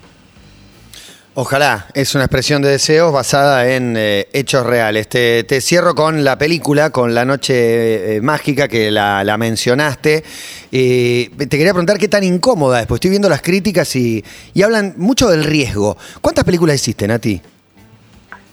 [1.40, 5.07] Ojalá, es una expresión de deseos basada en eh, hechos reales.
[5.07, 10.24] Te, cierro con la película, con La Noche eh, Mágica, que la, mencionaste.
[10.72, 14.24] Eh, te quería preguntar qué tan incómoda es, pues estoy viendo las críticas y,
[14.64, 15.96] hablan mucho del riesgo.
[16.20, 17.40] ¿Cuántas películas existen, Nati?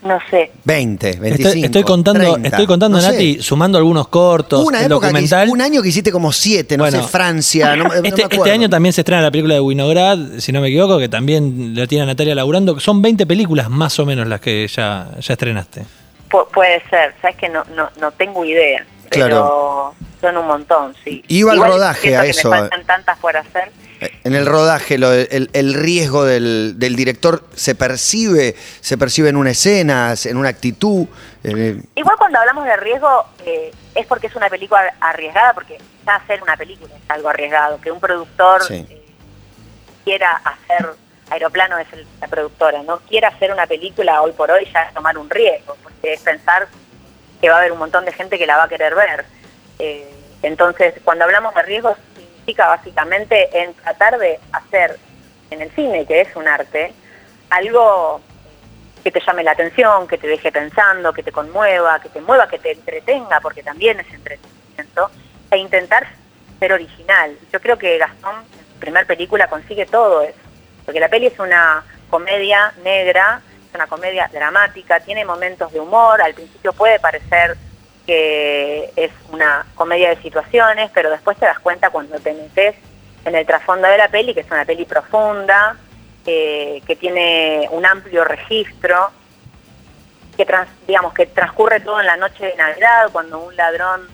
[0.06, 1.48] No sé, 20, 25.
[1.48, 3.12] Estoy, estoy contando, 30, estoy contando no sé.
[3.12, 5.50] Nati, sumando algunos cortos, Una el época documental.
[5.50, 7.76] un año que hiciste como siete, no Bueno, sé, Francia.
[7.76, 10.62] No, no me este, este año también se estrena la película de Winograd, si no
[10.62, 12.80] me equivoco, que también lo tiene Natalia laburando.
[12.80, 15.82] Son 20 películas más o menos las que ya, ya estrenaste.
[16.30, 19.96] pu- puede ser, sabes que no, no, no tengo idea, pero Claro.
[20.26, 21.24] Son un montón, sí.
[21.28, 22.50] Iba al rodaje a que eso.
[22.50, 23.72] Me faltan tantas por hacer.
[24.02, 29.30] Eh, En el rodaje, lo- el, el riesgo del, del director se percibe, se percibe
[29.30, 31.08] en una escena, en una actitud.
[31.44, 36.16] eh, Igual cuando hablamos de riesgo eh, es porque es una película arriesgada, porque ya
[36.16, 38.86] hacer una película es algo arriesgado, que un productor Sí.
[38.90, 39.02] eh,
[40.04, 40.90] quiera hacer,
[41.30, 44.94] Aeroplano es el- la productora, no quiera hacer una película hoy por hoy ya es
[44.94, 46.68] tomar un riesgo, porque es pensar
[47.42, 49.26] que va a haber un montón de gente que la va a querer ver.
[49.80, 50.12] Eh,
[50.46, 54.98] entonces, cuando hablamos de riesgos, consistía básicamente en tratar de hacer
[55.52, 56.94] en el cine, que es un arte,
[57.50, 58.22] algo
[59.04, 62.48] que te llame la atención, que te deje pensando, que te conmueva, que te mueva,
[62.48, 65.12] que te entretenga, porque también es entretenimiento,
[65.52, 66.08] e intentar
[66.60, 67.38] ser original.
[67.52, 70.40] Yo creo que Gastón, en su primer película, consigue todo eso,
[70.86, 76.22] porque la peli es una comedia negra, es una comedia dramática, tiene momentos de humor,
[76.22, 77.58] al principio puede parecer
[78.06, 82.76] que es una comedia de situaciones, pero después te das cuenta cuando te metes
[83.26, 85.78] en el trasfondo de la peli, que es una peli profunda,
[86.24, 89.12] que tiene un amplio registro,
[90.38, 90.70] que trans-
[91.16, 94.08] que transcurre todo en la noche de Navidad, cuando un ladrón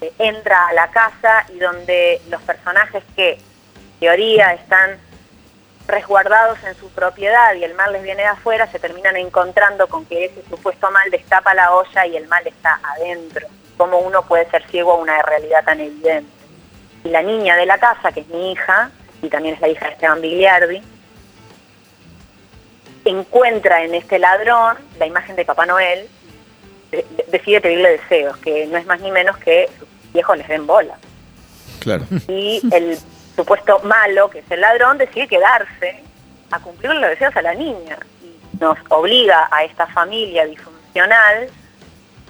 [0.00, 3.38] eh, entra a la casa y donde los personajes que,
[3.98, 4.98] teoría, están
[5.90, 10.04] resguardados en su propiedad y el mal les viene de afuera, se terminan encontrando con
[10.06, 13.46] que ese supuesto mal destapa la olla y el mal está adentro.
[13.76, 16.30] ¿Cómo uno puede ser ciego a una realidad tan evidente?
[17.04, 18.90] Y la niña de la casa, que es mi hija,
[19.22, 20.82] y también es la hija de Esteban Bigliardi,
[23.04, 26.08] encuentra en este ladrón la imagen de Papá Noel,
[26.90, 30.48] de- de- decide pedirle deseos, que no es más ni menos que sus viejos les
[30.48, 30.96] den bola
[31.78, 32.04] Claro.
[32.28, 32.98] y el
[33.40, 36.02] supuesto malo, que es el ladrón, decide quedarse
[36.50, 37.96] a cumplir los deseos a la niña.
[38.22, 41.48] Y nos obliga a esta familia disfuncional,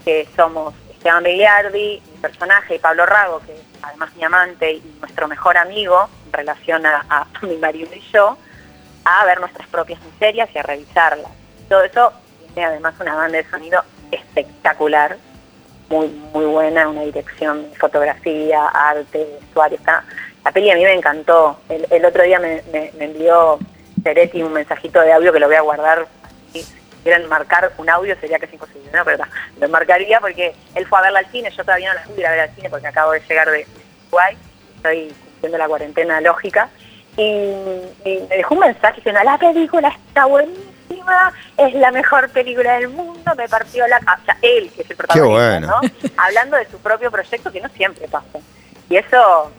[0.05, 4.96] que somos Esteban Begliardi, mi personaje, y Pablo Rago, que es además mi amante y
[5.01, 8.37] nuestro mejor amigo en relación a, mi marido y yo,
[9.05, 11.33] a ver nuestras propias miserias y a revisarlas.
[11.68, 12.12] Todo eso
[12.55, 15.16] tiene además una banda de sonido espectacular,
[15.88, 19.77] muy muy buena, una dirección fotografía, arte, vestuario.
[19.77, 20.05] Está,
[20.44, 21.61] la peli a mí me encantó.
[21.68, 23.59] El, el otro día me, me- me envió
[24.03, 26.07] Peretti un mensajito de audio que lo voy a guardar.
[26.53, 26.64] Si
[27.03, 29.05] quieren marcar un audio sería que es imposible, ¿no?
[29.05, 29.29] Pero ta,
[29.61, 32.26] lo marcaría porque él fue a verla al cine, yo todavía no la pude ir
[32.26, 33.66] a ver al cine porque acabo de llegar de
[34.09, 34.37] Uruguay,
[34.76, 36.68] estoy cumpliendo la cuarentena lógica.
[37.16, 42.74] Y, y me dejó un mensaje diciendo, la película está buenísima, es la mejor película
[42.79, 43.98] del mundo, me partió la...
[44.00, 44.18] ca-".
[44.22, 45.66] O sea, él, que es el protagonista, bueno.
[45.83, 46.12] ¿no?
[46.16, 48.38] Hablando de su propio proyecto, que no siempre pasa.
[48.88, 49.50] Y eso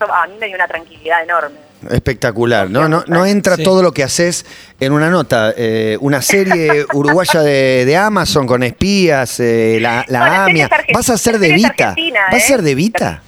[0.00, 1.56] a mí me dio una tranquilidad enorme.
[1.90, 2.88] Espectacular, ¿no?
[2.88, 3.62] No, no entra Sí.
[3.62, 4.46] todo lo que haces
[4.80, 5.52] en una nota.
[5.56, 10.70] Eh, una serie uruguaya de, de Amazon con espías, eh, la, la No, AMIA.
[10.94, 11.94] ¿Vas a ser de Vita?
[11.94, 12.40] ¿Vas a ¿eh?
[12.40, 13.22] ser de Vita?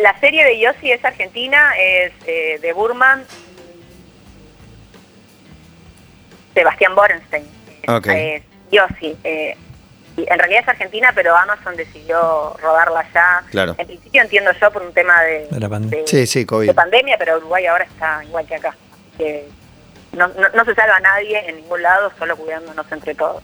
[0.00, 3.22] La serie de Yossi es argentina, es eh, de Burman,
[6.54, 7.44] Sebastián Borenstein.
[7.88, 8.06] Ok.
[8.08, 9.16] Es Yossi.
[10.16, 13.42] Y en realidad es argentina, pero Amazon decidió rodarla allá.
[13.50, 13.74] Claro.
[13.78, 16.02] En principio entiendo yo por un tema de, De la pandemia.
[16.02, 16.68] de- Sí, sí, COVID.
[16.68, 18.68] de pandemia, pero Uruguay ahora está igual que acá.
[18.68, 19.48] Así que
[20.12, 23.42] no, no, no se salva nadie en ningún lado, solo cuidándonos entre todos.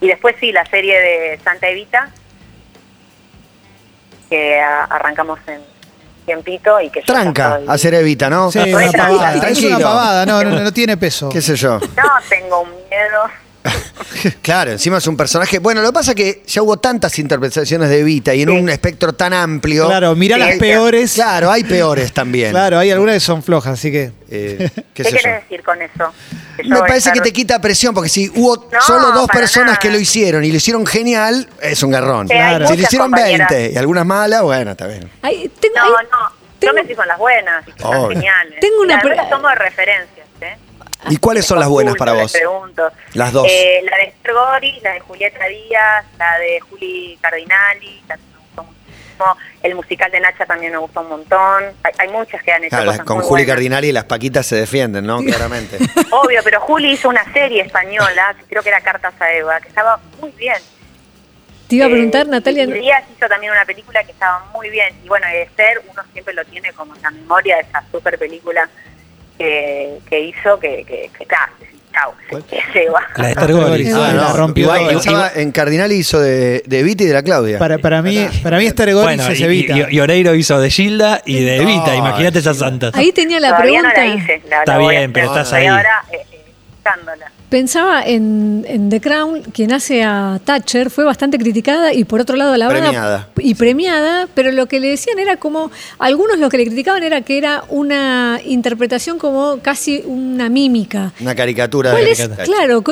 [0.00, 2.10] Y después sí, la serie de Santa Evita,
[4.30, 5.60] que a- arrancamos en
[6.26, 8.50] tiempito y que Tranca, hacer Evita, ¿no?
[8.50, 9.48] Sí, una pavada.
[9.48, 11.28] Es una pavada, no, no, no tiene peso.
[11.28, 11.78] ¿Qué sé yo?
[11.78, 13.24] No, tengo un miedo.
[14.42, 15.58] Claro, encima es un personaje.
[15.58, 18.54] Bueno, lo que pasa es que ya hubo tantas interpretaciones de Evita y en Sí.
[18.56, 19.86] un espectro tan amplio.
[19.86, 21.12] Claro, mira Sí, las peores.
[21.14, 22.50] Claro, hay peores también.
[22.52, 24.12] Claro, hay algunas que son flojas, así que.
[24.30, 26.12] Eh, ¿Qué quieres decir con eso?
[26.56, 29.78] Que Me parece que te quita presión, porque si hubo No, solo dos personas nada.
[29.78, 32.28] que lo hicieron y lo hicieron genial, es un garrón.
[32.28, 33.48] Sí, hay Si lo hicieron compañeras.
[33.50, 35.10] 20 y algunas malas, bueno, está bien.
[35.22, 36.18] Ay, tengo- No, ay, no,
[36.60, 38.08] tengo- yo me estoy con las buenas, y Obvio.
[38.10, 38.60] geniales.
[38.60, 40.23] Tengo una Y pre- somos de referencias, ¿eh?
[41.10, 42.32] ¿Y cuáles son las buenas para vos?
[42.32, 42.90] Pregunto.
[43.14, 43.46] Las dos.
[43.48, 48.38] Eh, la de Esther Gori, la de Julieta Díaz, la de Juli Cardinali, también me
[48.40, 49.36] gustó muchísimo.
[49.62, 51.64] El musical de Nacha también me gustó un montón.
[51.82, 53.54] Hay, hay muchas que han hecho Claro, cosas con muy Juli buenas.
[53.56, 55.20] Cardinali las paquitas se defienden, ¿no?
[55.22, 55.78] Claramente.
[56.10, 59.68] Obvio, pero Juli hizo una serie española, que creo que era Cartas a Eva, que
[59.68, 60.56] estaba muy bien.
[61.68, 62.64] te iba a preguntar, Eh, Natalia.
[62.64, 64.94] Y Díaz hizo también una película que estaba muy bien.
[65.04, 68.68] Y bueno, Esther, uno siempre lo tiene como en la memoria de esa super película
[69.38, 72.12] que, que hizo, que, que, que chau,
[72.50, 73.00] que se va.
[73.16, 73.94] La de Esther Goris.
[73.94, 74.90] Ah, no, la rompió igual, toda.
[74.92, 77.58] pensaba en Cardinali hizo de, de Evita y de la Claudia.
[77.58, 79.76] Para, para mí, para mí Esther Goris Bueno, es y, Evita.
[79.90, 81.86] y- y Oreiro hizo de Gilda y de Evita.
[81.92, 82.92] No, Imagínate esas santas.
[82.94, 84.02] Ahí tenía la Todavía pregunta.
[84.04, 85.66] no la hice, la, Está la bien, pero estás ahí.
[85.66, 86.38] ahora eh, eh.
[87.54, 92.34] Pensaba en, en The Crown, quien hace a Thatcher, fue bastante criticada y por otro
[92.34, 93.28] lado alabada Premiada.
[93.38, 97.20] y premiada, pero lo que le decían era como, algunos lo que le criticaban era
[97.20, 101.12] que era una interpretación como casi una mímica.
[101.20, 102.82] Una caricatura ¿Cuál de es, claro,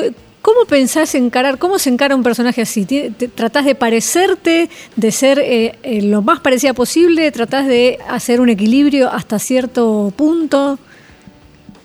[0.41, 2.85] ¿cómo pensás encarar, cómo se encara un personaje así?
[2.85, 7.29] ¿Tie- te- ¿Tratás de parecerte, de ser eh, eh, lo más parecida posible?
[7.33, 10.79] ¿Tratás de hacer un equilibrio hasta cierto punto?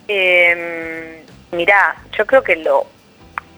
[0.06, 1.17] Eh,
[1.52, 2.86] mirá, yo creo que lo,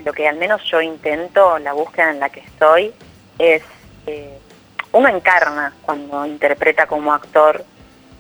[0.05, 2.93] lo que al menos yo intento, la búsqueda en la que estoy,
[3.39, 3.63] es,
[4.07, 4.39] eh,
[4.93, 7.65] uno encarna cuando interpreta como actor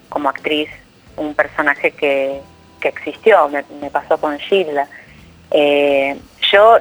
[0.08, 0.68] como actriz
[1.16, 2.40] un personaje que,
[2.80, 4.88] que existió, me, pasó con Gilda.
[5.50, 6.18] Eh,
[6.50, 6.78] yo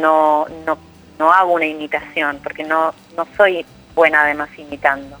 [0.00, 0.78] no, no,
[1.18, 5.18] no hago una imitación, porque no, no soy buena además imitando.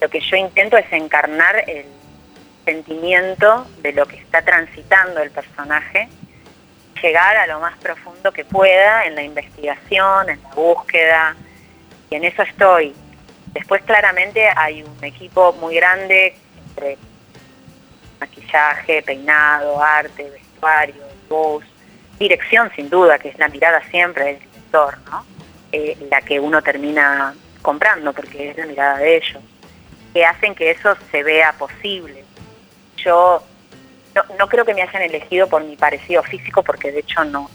[0.00, 1.86] Lo que yo intento es encarnar el
[2.64, 6.08] sentimiento de lo que está transitando el personaje,
[7.02, 11.36] llegar a lo más profundo que pueda en la investigación, en la búsqueda,
[12.10, 12.94] y en eso estoy.
[13.52, 16.36] Después claramente hay un equipo muy grande
[16.68, 16.98] entre
[18.20, 21.64] maquillaje, peinado, arte, vestuario, voz,
[22.18, 25.24] dirección sin duda, que es la mirada siempre del director, ¿no?
[25.72, 29.42] Eh, la que uno termina comprando porque es la mirada de ellos,
[30.12, 32.24] que hacen que eso se vea posible.
[32.96, 33.42] Yo
[34.16, 37.48] no, no creo que me hayan elegido por mi parecido físico porque de hecho no...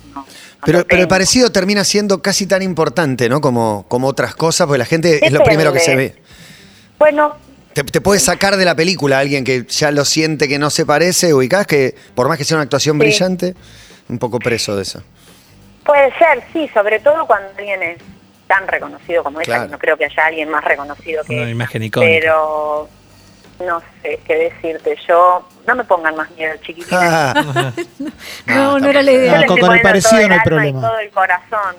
[0.63, 3.41] Pero, el parecido termina siendo casi tan importante, ¿no?
[3.41, 6.15] Como, como otras cosas, porque la gente es lo primero que se ve.
[6.99, 7.35] Bueno,
[7.73, 10.85] Te, te puede sacar de la película alguien que ya lo siente que no se
[10.85, 12.99] parece, ubicás que por más que sea una actuación Sí.
[12.99, 13.55] brillante,
[14.09, 15.01] un poco preso de eso.
[15.83, 17.97] Puede ser, sí, sobre todo cuando alguien es
[18.47, 19.65] tan reconocido como ella, Claro.
[19.65, 21.51] que no creo que haya alguien más reconocido que Una ella.
[21.51, 22.11] imagen icónica.
[22.19, 22.87] Pero
[23.61, 26.89] no sé qué decirte, yo no me pongan más miedo, chiquitines.
[26.91, 27.71] Ah,
[28.47, 29.45] No, no era la idea.
[29.45, 30.81] Con- el parecido todo no hay problema.
[30.81, 31.75] todo el corazón.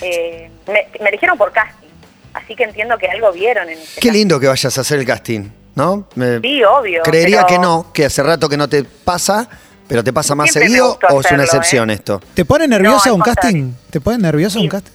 [0.00, 1.88] Eh, me, me eligieron por casting,
[2.34, 4.12] así que entiendo que algo vieron en qué casting.
[4.12, 6.08] lindo que vayas a hacer el casting, ¿no?
[6.14, 7.02] Me- Sí, obvio.
[7.02, 9.48] creería pero que no, que hace rato que no te pasa,
[9.86, 11.94] pero te pasa más Siempre seguido o es una hacerlo, excepción ¿eh?
[11.94, 12.20] esto.
[12.34, 13.72] ¿Te pone nerviosa No, un casting?
[13.90, 14.64] ¿Te pone nerviosa Sí.
[14.64, 14.92] un casting?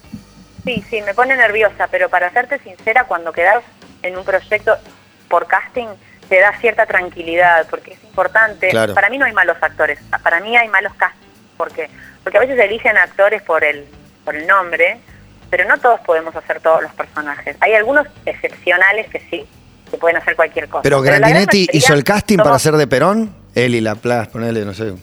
[0.64, 3.62] Sí, sí, me pone nerviosa, pero para serte sincera, cuando quedas
[4.02, 4.74] en un proyecto
[5.28, 5.86] por casting,
[6.28, 8.68] te da cierta tranquilidad, porque es importante.
[8.70, 8.94] Claro.
[8.94, 11.24] Para mí no hay malos actores, para mí hay malos castings.
[11.56, 11.88] ¿Por qué?
[12.22, 13.84] Porque a veces eligen actores por el,
[14.24, 14.98] por el nombre,
[15.50, 17.56] pero no todos podemos hacer todos los personajes.
[17.60, 19.46] Hay algunos excepcionales que sí,
[19.90, 20.82] que pueden hacer cualquier cosa.
[20.82, 24.64] Pero Grandinetti mayoría hizo el casting para ser de Perón, él y la Plaza, ponele,
[24.64, 24.94] no sé.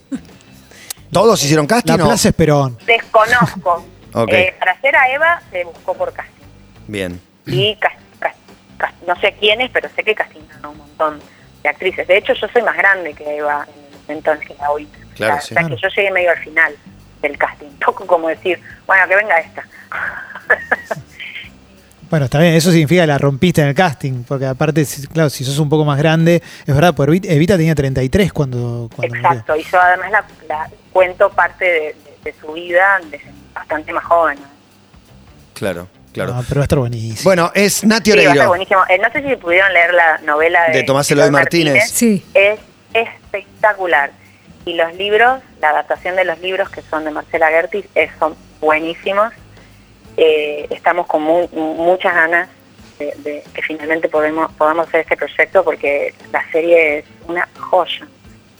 [1.11, 1.97] ¿Todos hicieron casting?
[1.97, 2.77] La o- Plaza Esperón.
[2.85, 3.85] Desconozco.
[4.13, 4.27] Ok.
[4.33, 6.43] Eh, para hacer a Eva se buscó por casting.
[6.85, 7.21] Bien.
[7.45, 8.00] y cas- cas- cas-
[9.07, 11.19] no sé quiénes, pero sé que castigaron a un montón
[11.63, 12.07] de actrices.
[12.07, 14.87] De hecho, yo soy más grande que Eva en el momento en que la oí.
[15.15, 15.53] Claro, o sea, sí.
[15.53, 16.73] o sea, que yo llegué medio al final
[17.21, 17.67] del casting.
[17.85, 19.63] Poco como decir, bueno, que venga esta.
[22.09, 25.29] Bueno, está bien, eso significa que la rompiste en el casting, porque aparte, si- claro,
[25.29, 29.29] si sos un poco más grande, es verdad, pues Evita, tenía 33 cuando, cuando murió.
[29.29, 29.55] Exacto.
[29.55, 34.03] Y yo además la, la cuento parte de, de- de su vida desde bastante más
[34.03, 34.37] joven.
[35.53, 36.33] Claro, claro.
[36.33, 37.23] No, pero va a estar buenísimo.
[37.23, 38.47] Bueno, es Nati Sí, va a estar Oreiro.
[38.49, 38.81] buenísimo.
[38.89, 41.89] Eh, no sé si pudieron leer la novela de, De Tomás Eloy Martínez.
[41.91, 42.25] Sí.
[42.33, 42.59] Es
[42.93, 44.11] espectacular.
[44.65, 48.35] Y los libros, la adaptación de los libros que son de Marcela Gertis, eh, son
[48.59, 49.33] buenísimos.
[50.17, 52.49] Eh, estamos con mu- muchas ganas
[52.99, 58.07] de, de que finalmente podemos, podamos hacer este proyecto porque la serie es una joya.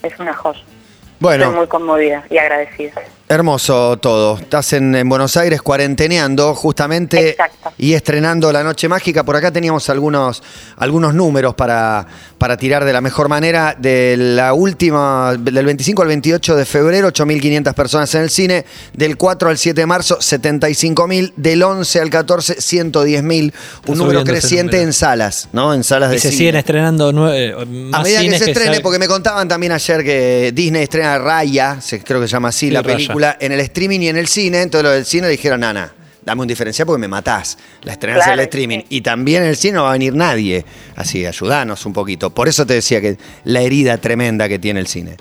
[0.02, 0.58] Es una joya.
[0.58, 3.00] Estoy Bueno, muy conmovida y agradecida.
[3.28, 4.36] Hermoso todo.
[4.38, 7.72] Estás en, en Buenos Aires cuarenteneando justamente Exacto.
[7.78, 9.24] y estrenando La Noche Mágica.
[9.24, 10.42] Por acá teníamos algunos,
[10.76, 12.06] algunos números para,
[12.38, 13.74] para tirar de la mejor manera.
[13.78, 18.64] De la última, del 25 al 28 de febrero, 8.500 personas en el cine.
[18.92, 21.32] Del 4 al 7 de marzo, 75.000.
[21.36, 23.52] Del 11 al 14, 110.000.
[23.86, 24.82] Un número creciente número.
[24.88, 25.72] en salas, ¿no?
[25.74, 26.38] En salas de Y se cine.
[26.38, 30.04] siguen estrenando eh, más A medida que se estrene, sal- porque me contaban también ayer
[30.04, 33.11] que Disney estrena Raya, se- creo que se llama así Sí, la Raya.
[33.12, 34.62] Película, en el streaming y en el cine.
[34.62, 37.58] Entonces los del cine le dijeron, Nana, dame un diferencial porque me matás.
[37.82, 38.78] La estrenás Claro, en el streaming.
[38.80, 38.86] sí.
[38.90, 40.64] Y también en el cine no va a venir nadie.
[40.96, 42.30] Así, ayudanos un poquito.
[42.30, 45.16] Por eso te decía que la herida tremenda que tiene el cine.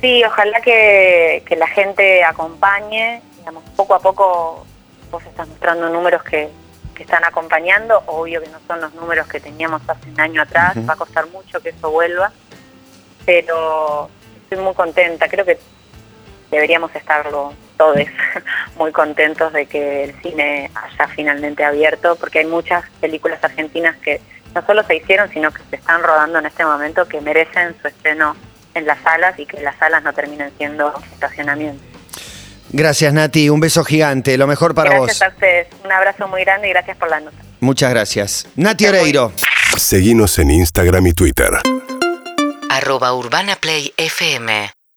[0.00, 4.64] Sí, ojalá que, que la gente acompañe, digamos, poco a poco
[5.10, 6.48] vos estás mostrando números que,
[6.94, 10.76] que están acompañando, obvio que no son los números que teníamos hace un año atrás,
[10.88, 12.30] va a costar mucho que eso vuelva,
[13.24, 14.08] pero
[14.42, 15.58] estoy muy contenta, creo que
[16.50, 17.98] deberíamos estarlo todos
[18.76, 24.20] muy contentos de que el cine haya finalmente abierto, porque hay muchas películas argentinas que
[24.54, 27.88] no solo se hicieron, sino que se están rodando en este momento que merecen su
[27.88, 28.36] estreno
[28.74, 31.82] en las salas y que las salas no terminen siendo estacionamiento.
[32.70, 33.48] Gracias, Nati.
[33.48, 34.36] Un beso gigante.
[34.36, 35.22] Lo mejor para gracias vos.
[35.22, 37.36] a ustedes, un abrazo muy grande y gracias por la nota.
[37.60, 38.46] Muchas gracias.
[38.56, 39.32] Nati Oreiro.
[39.76, 41.50] Seguinos en Instagram y Twitter.
[42.70, 44.77] arroba Urbana Play FM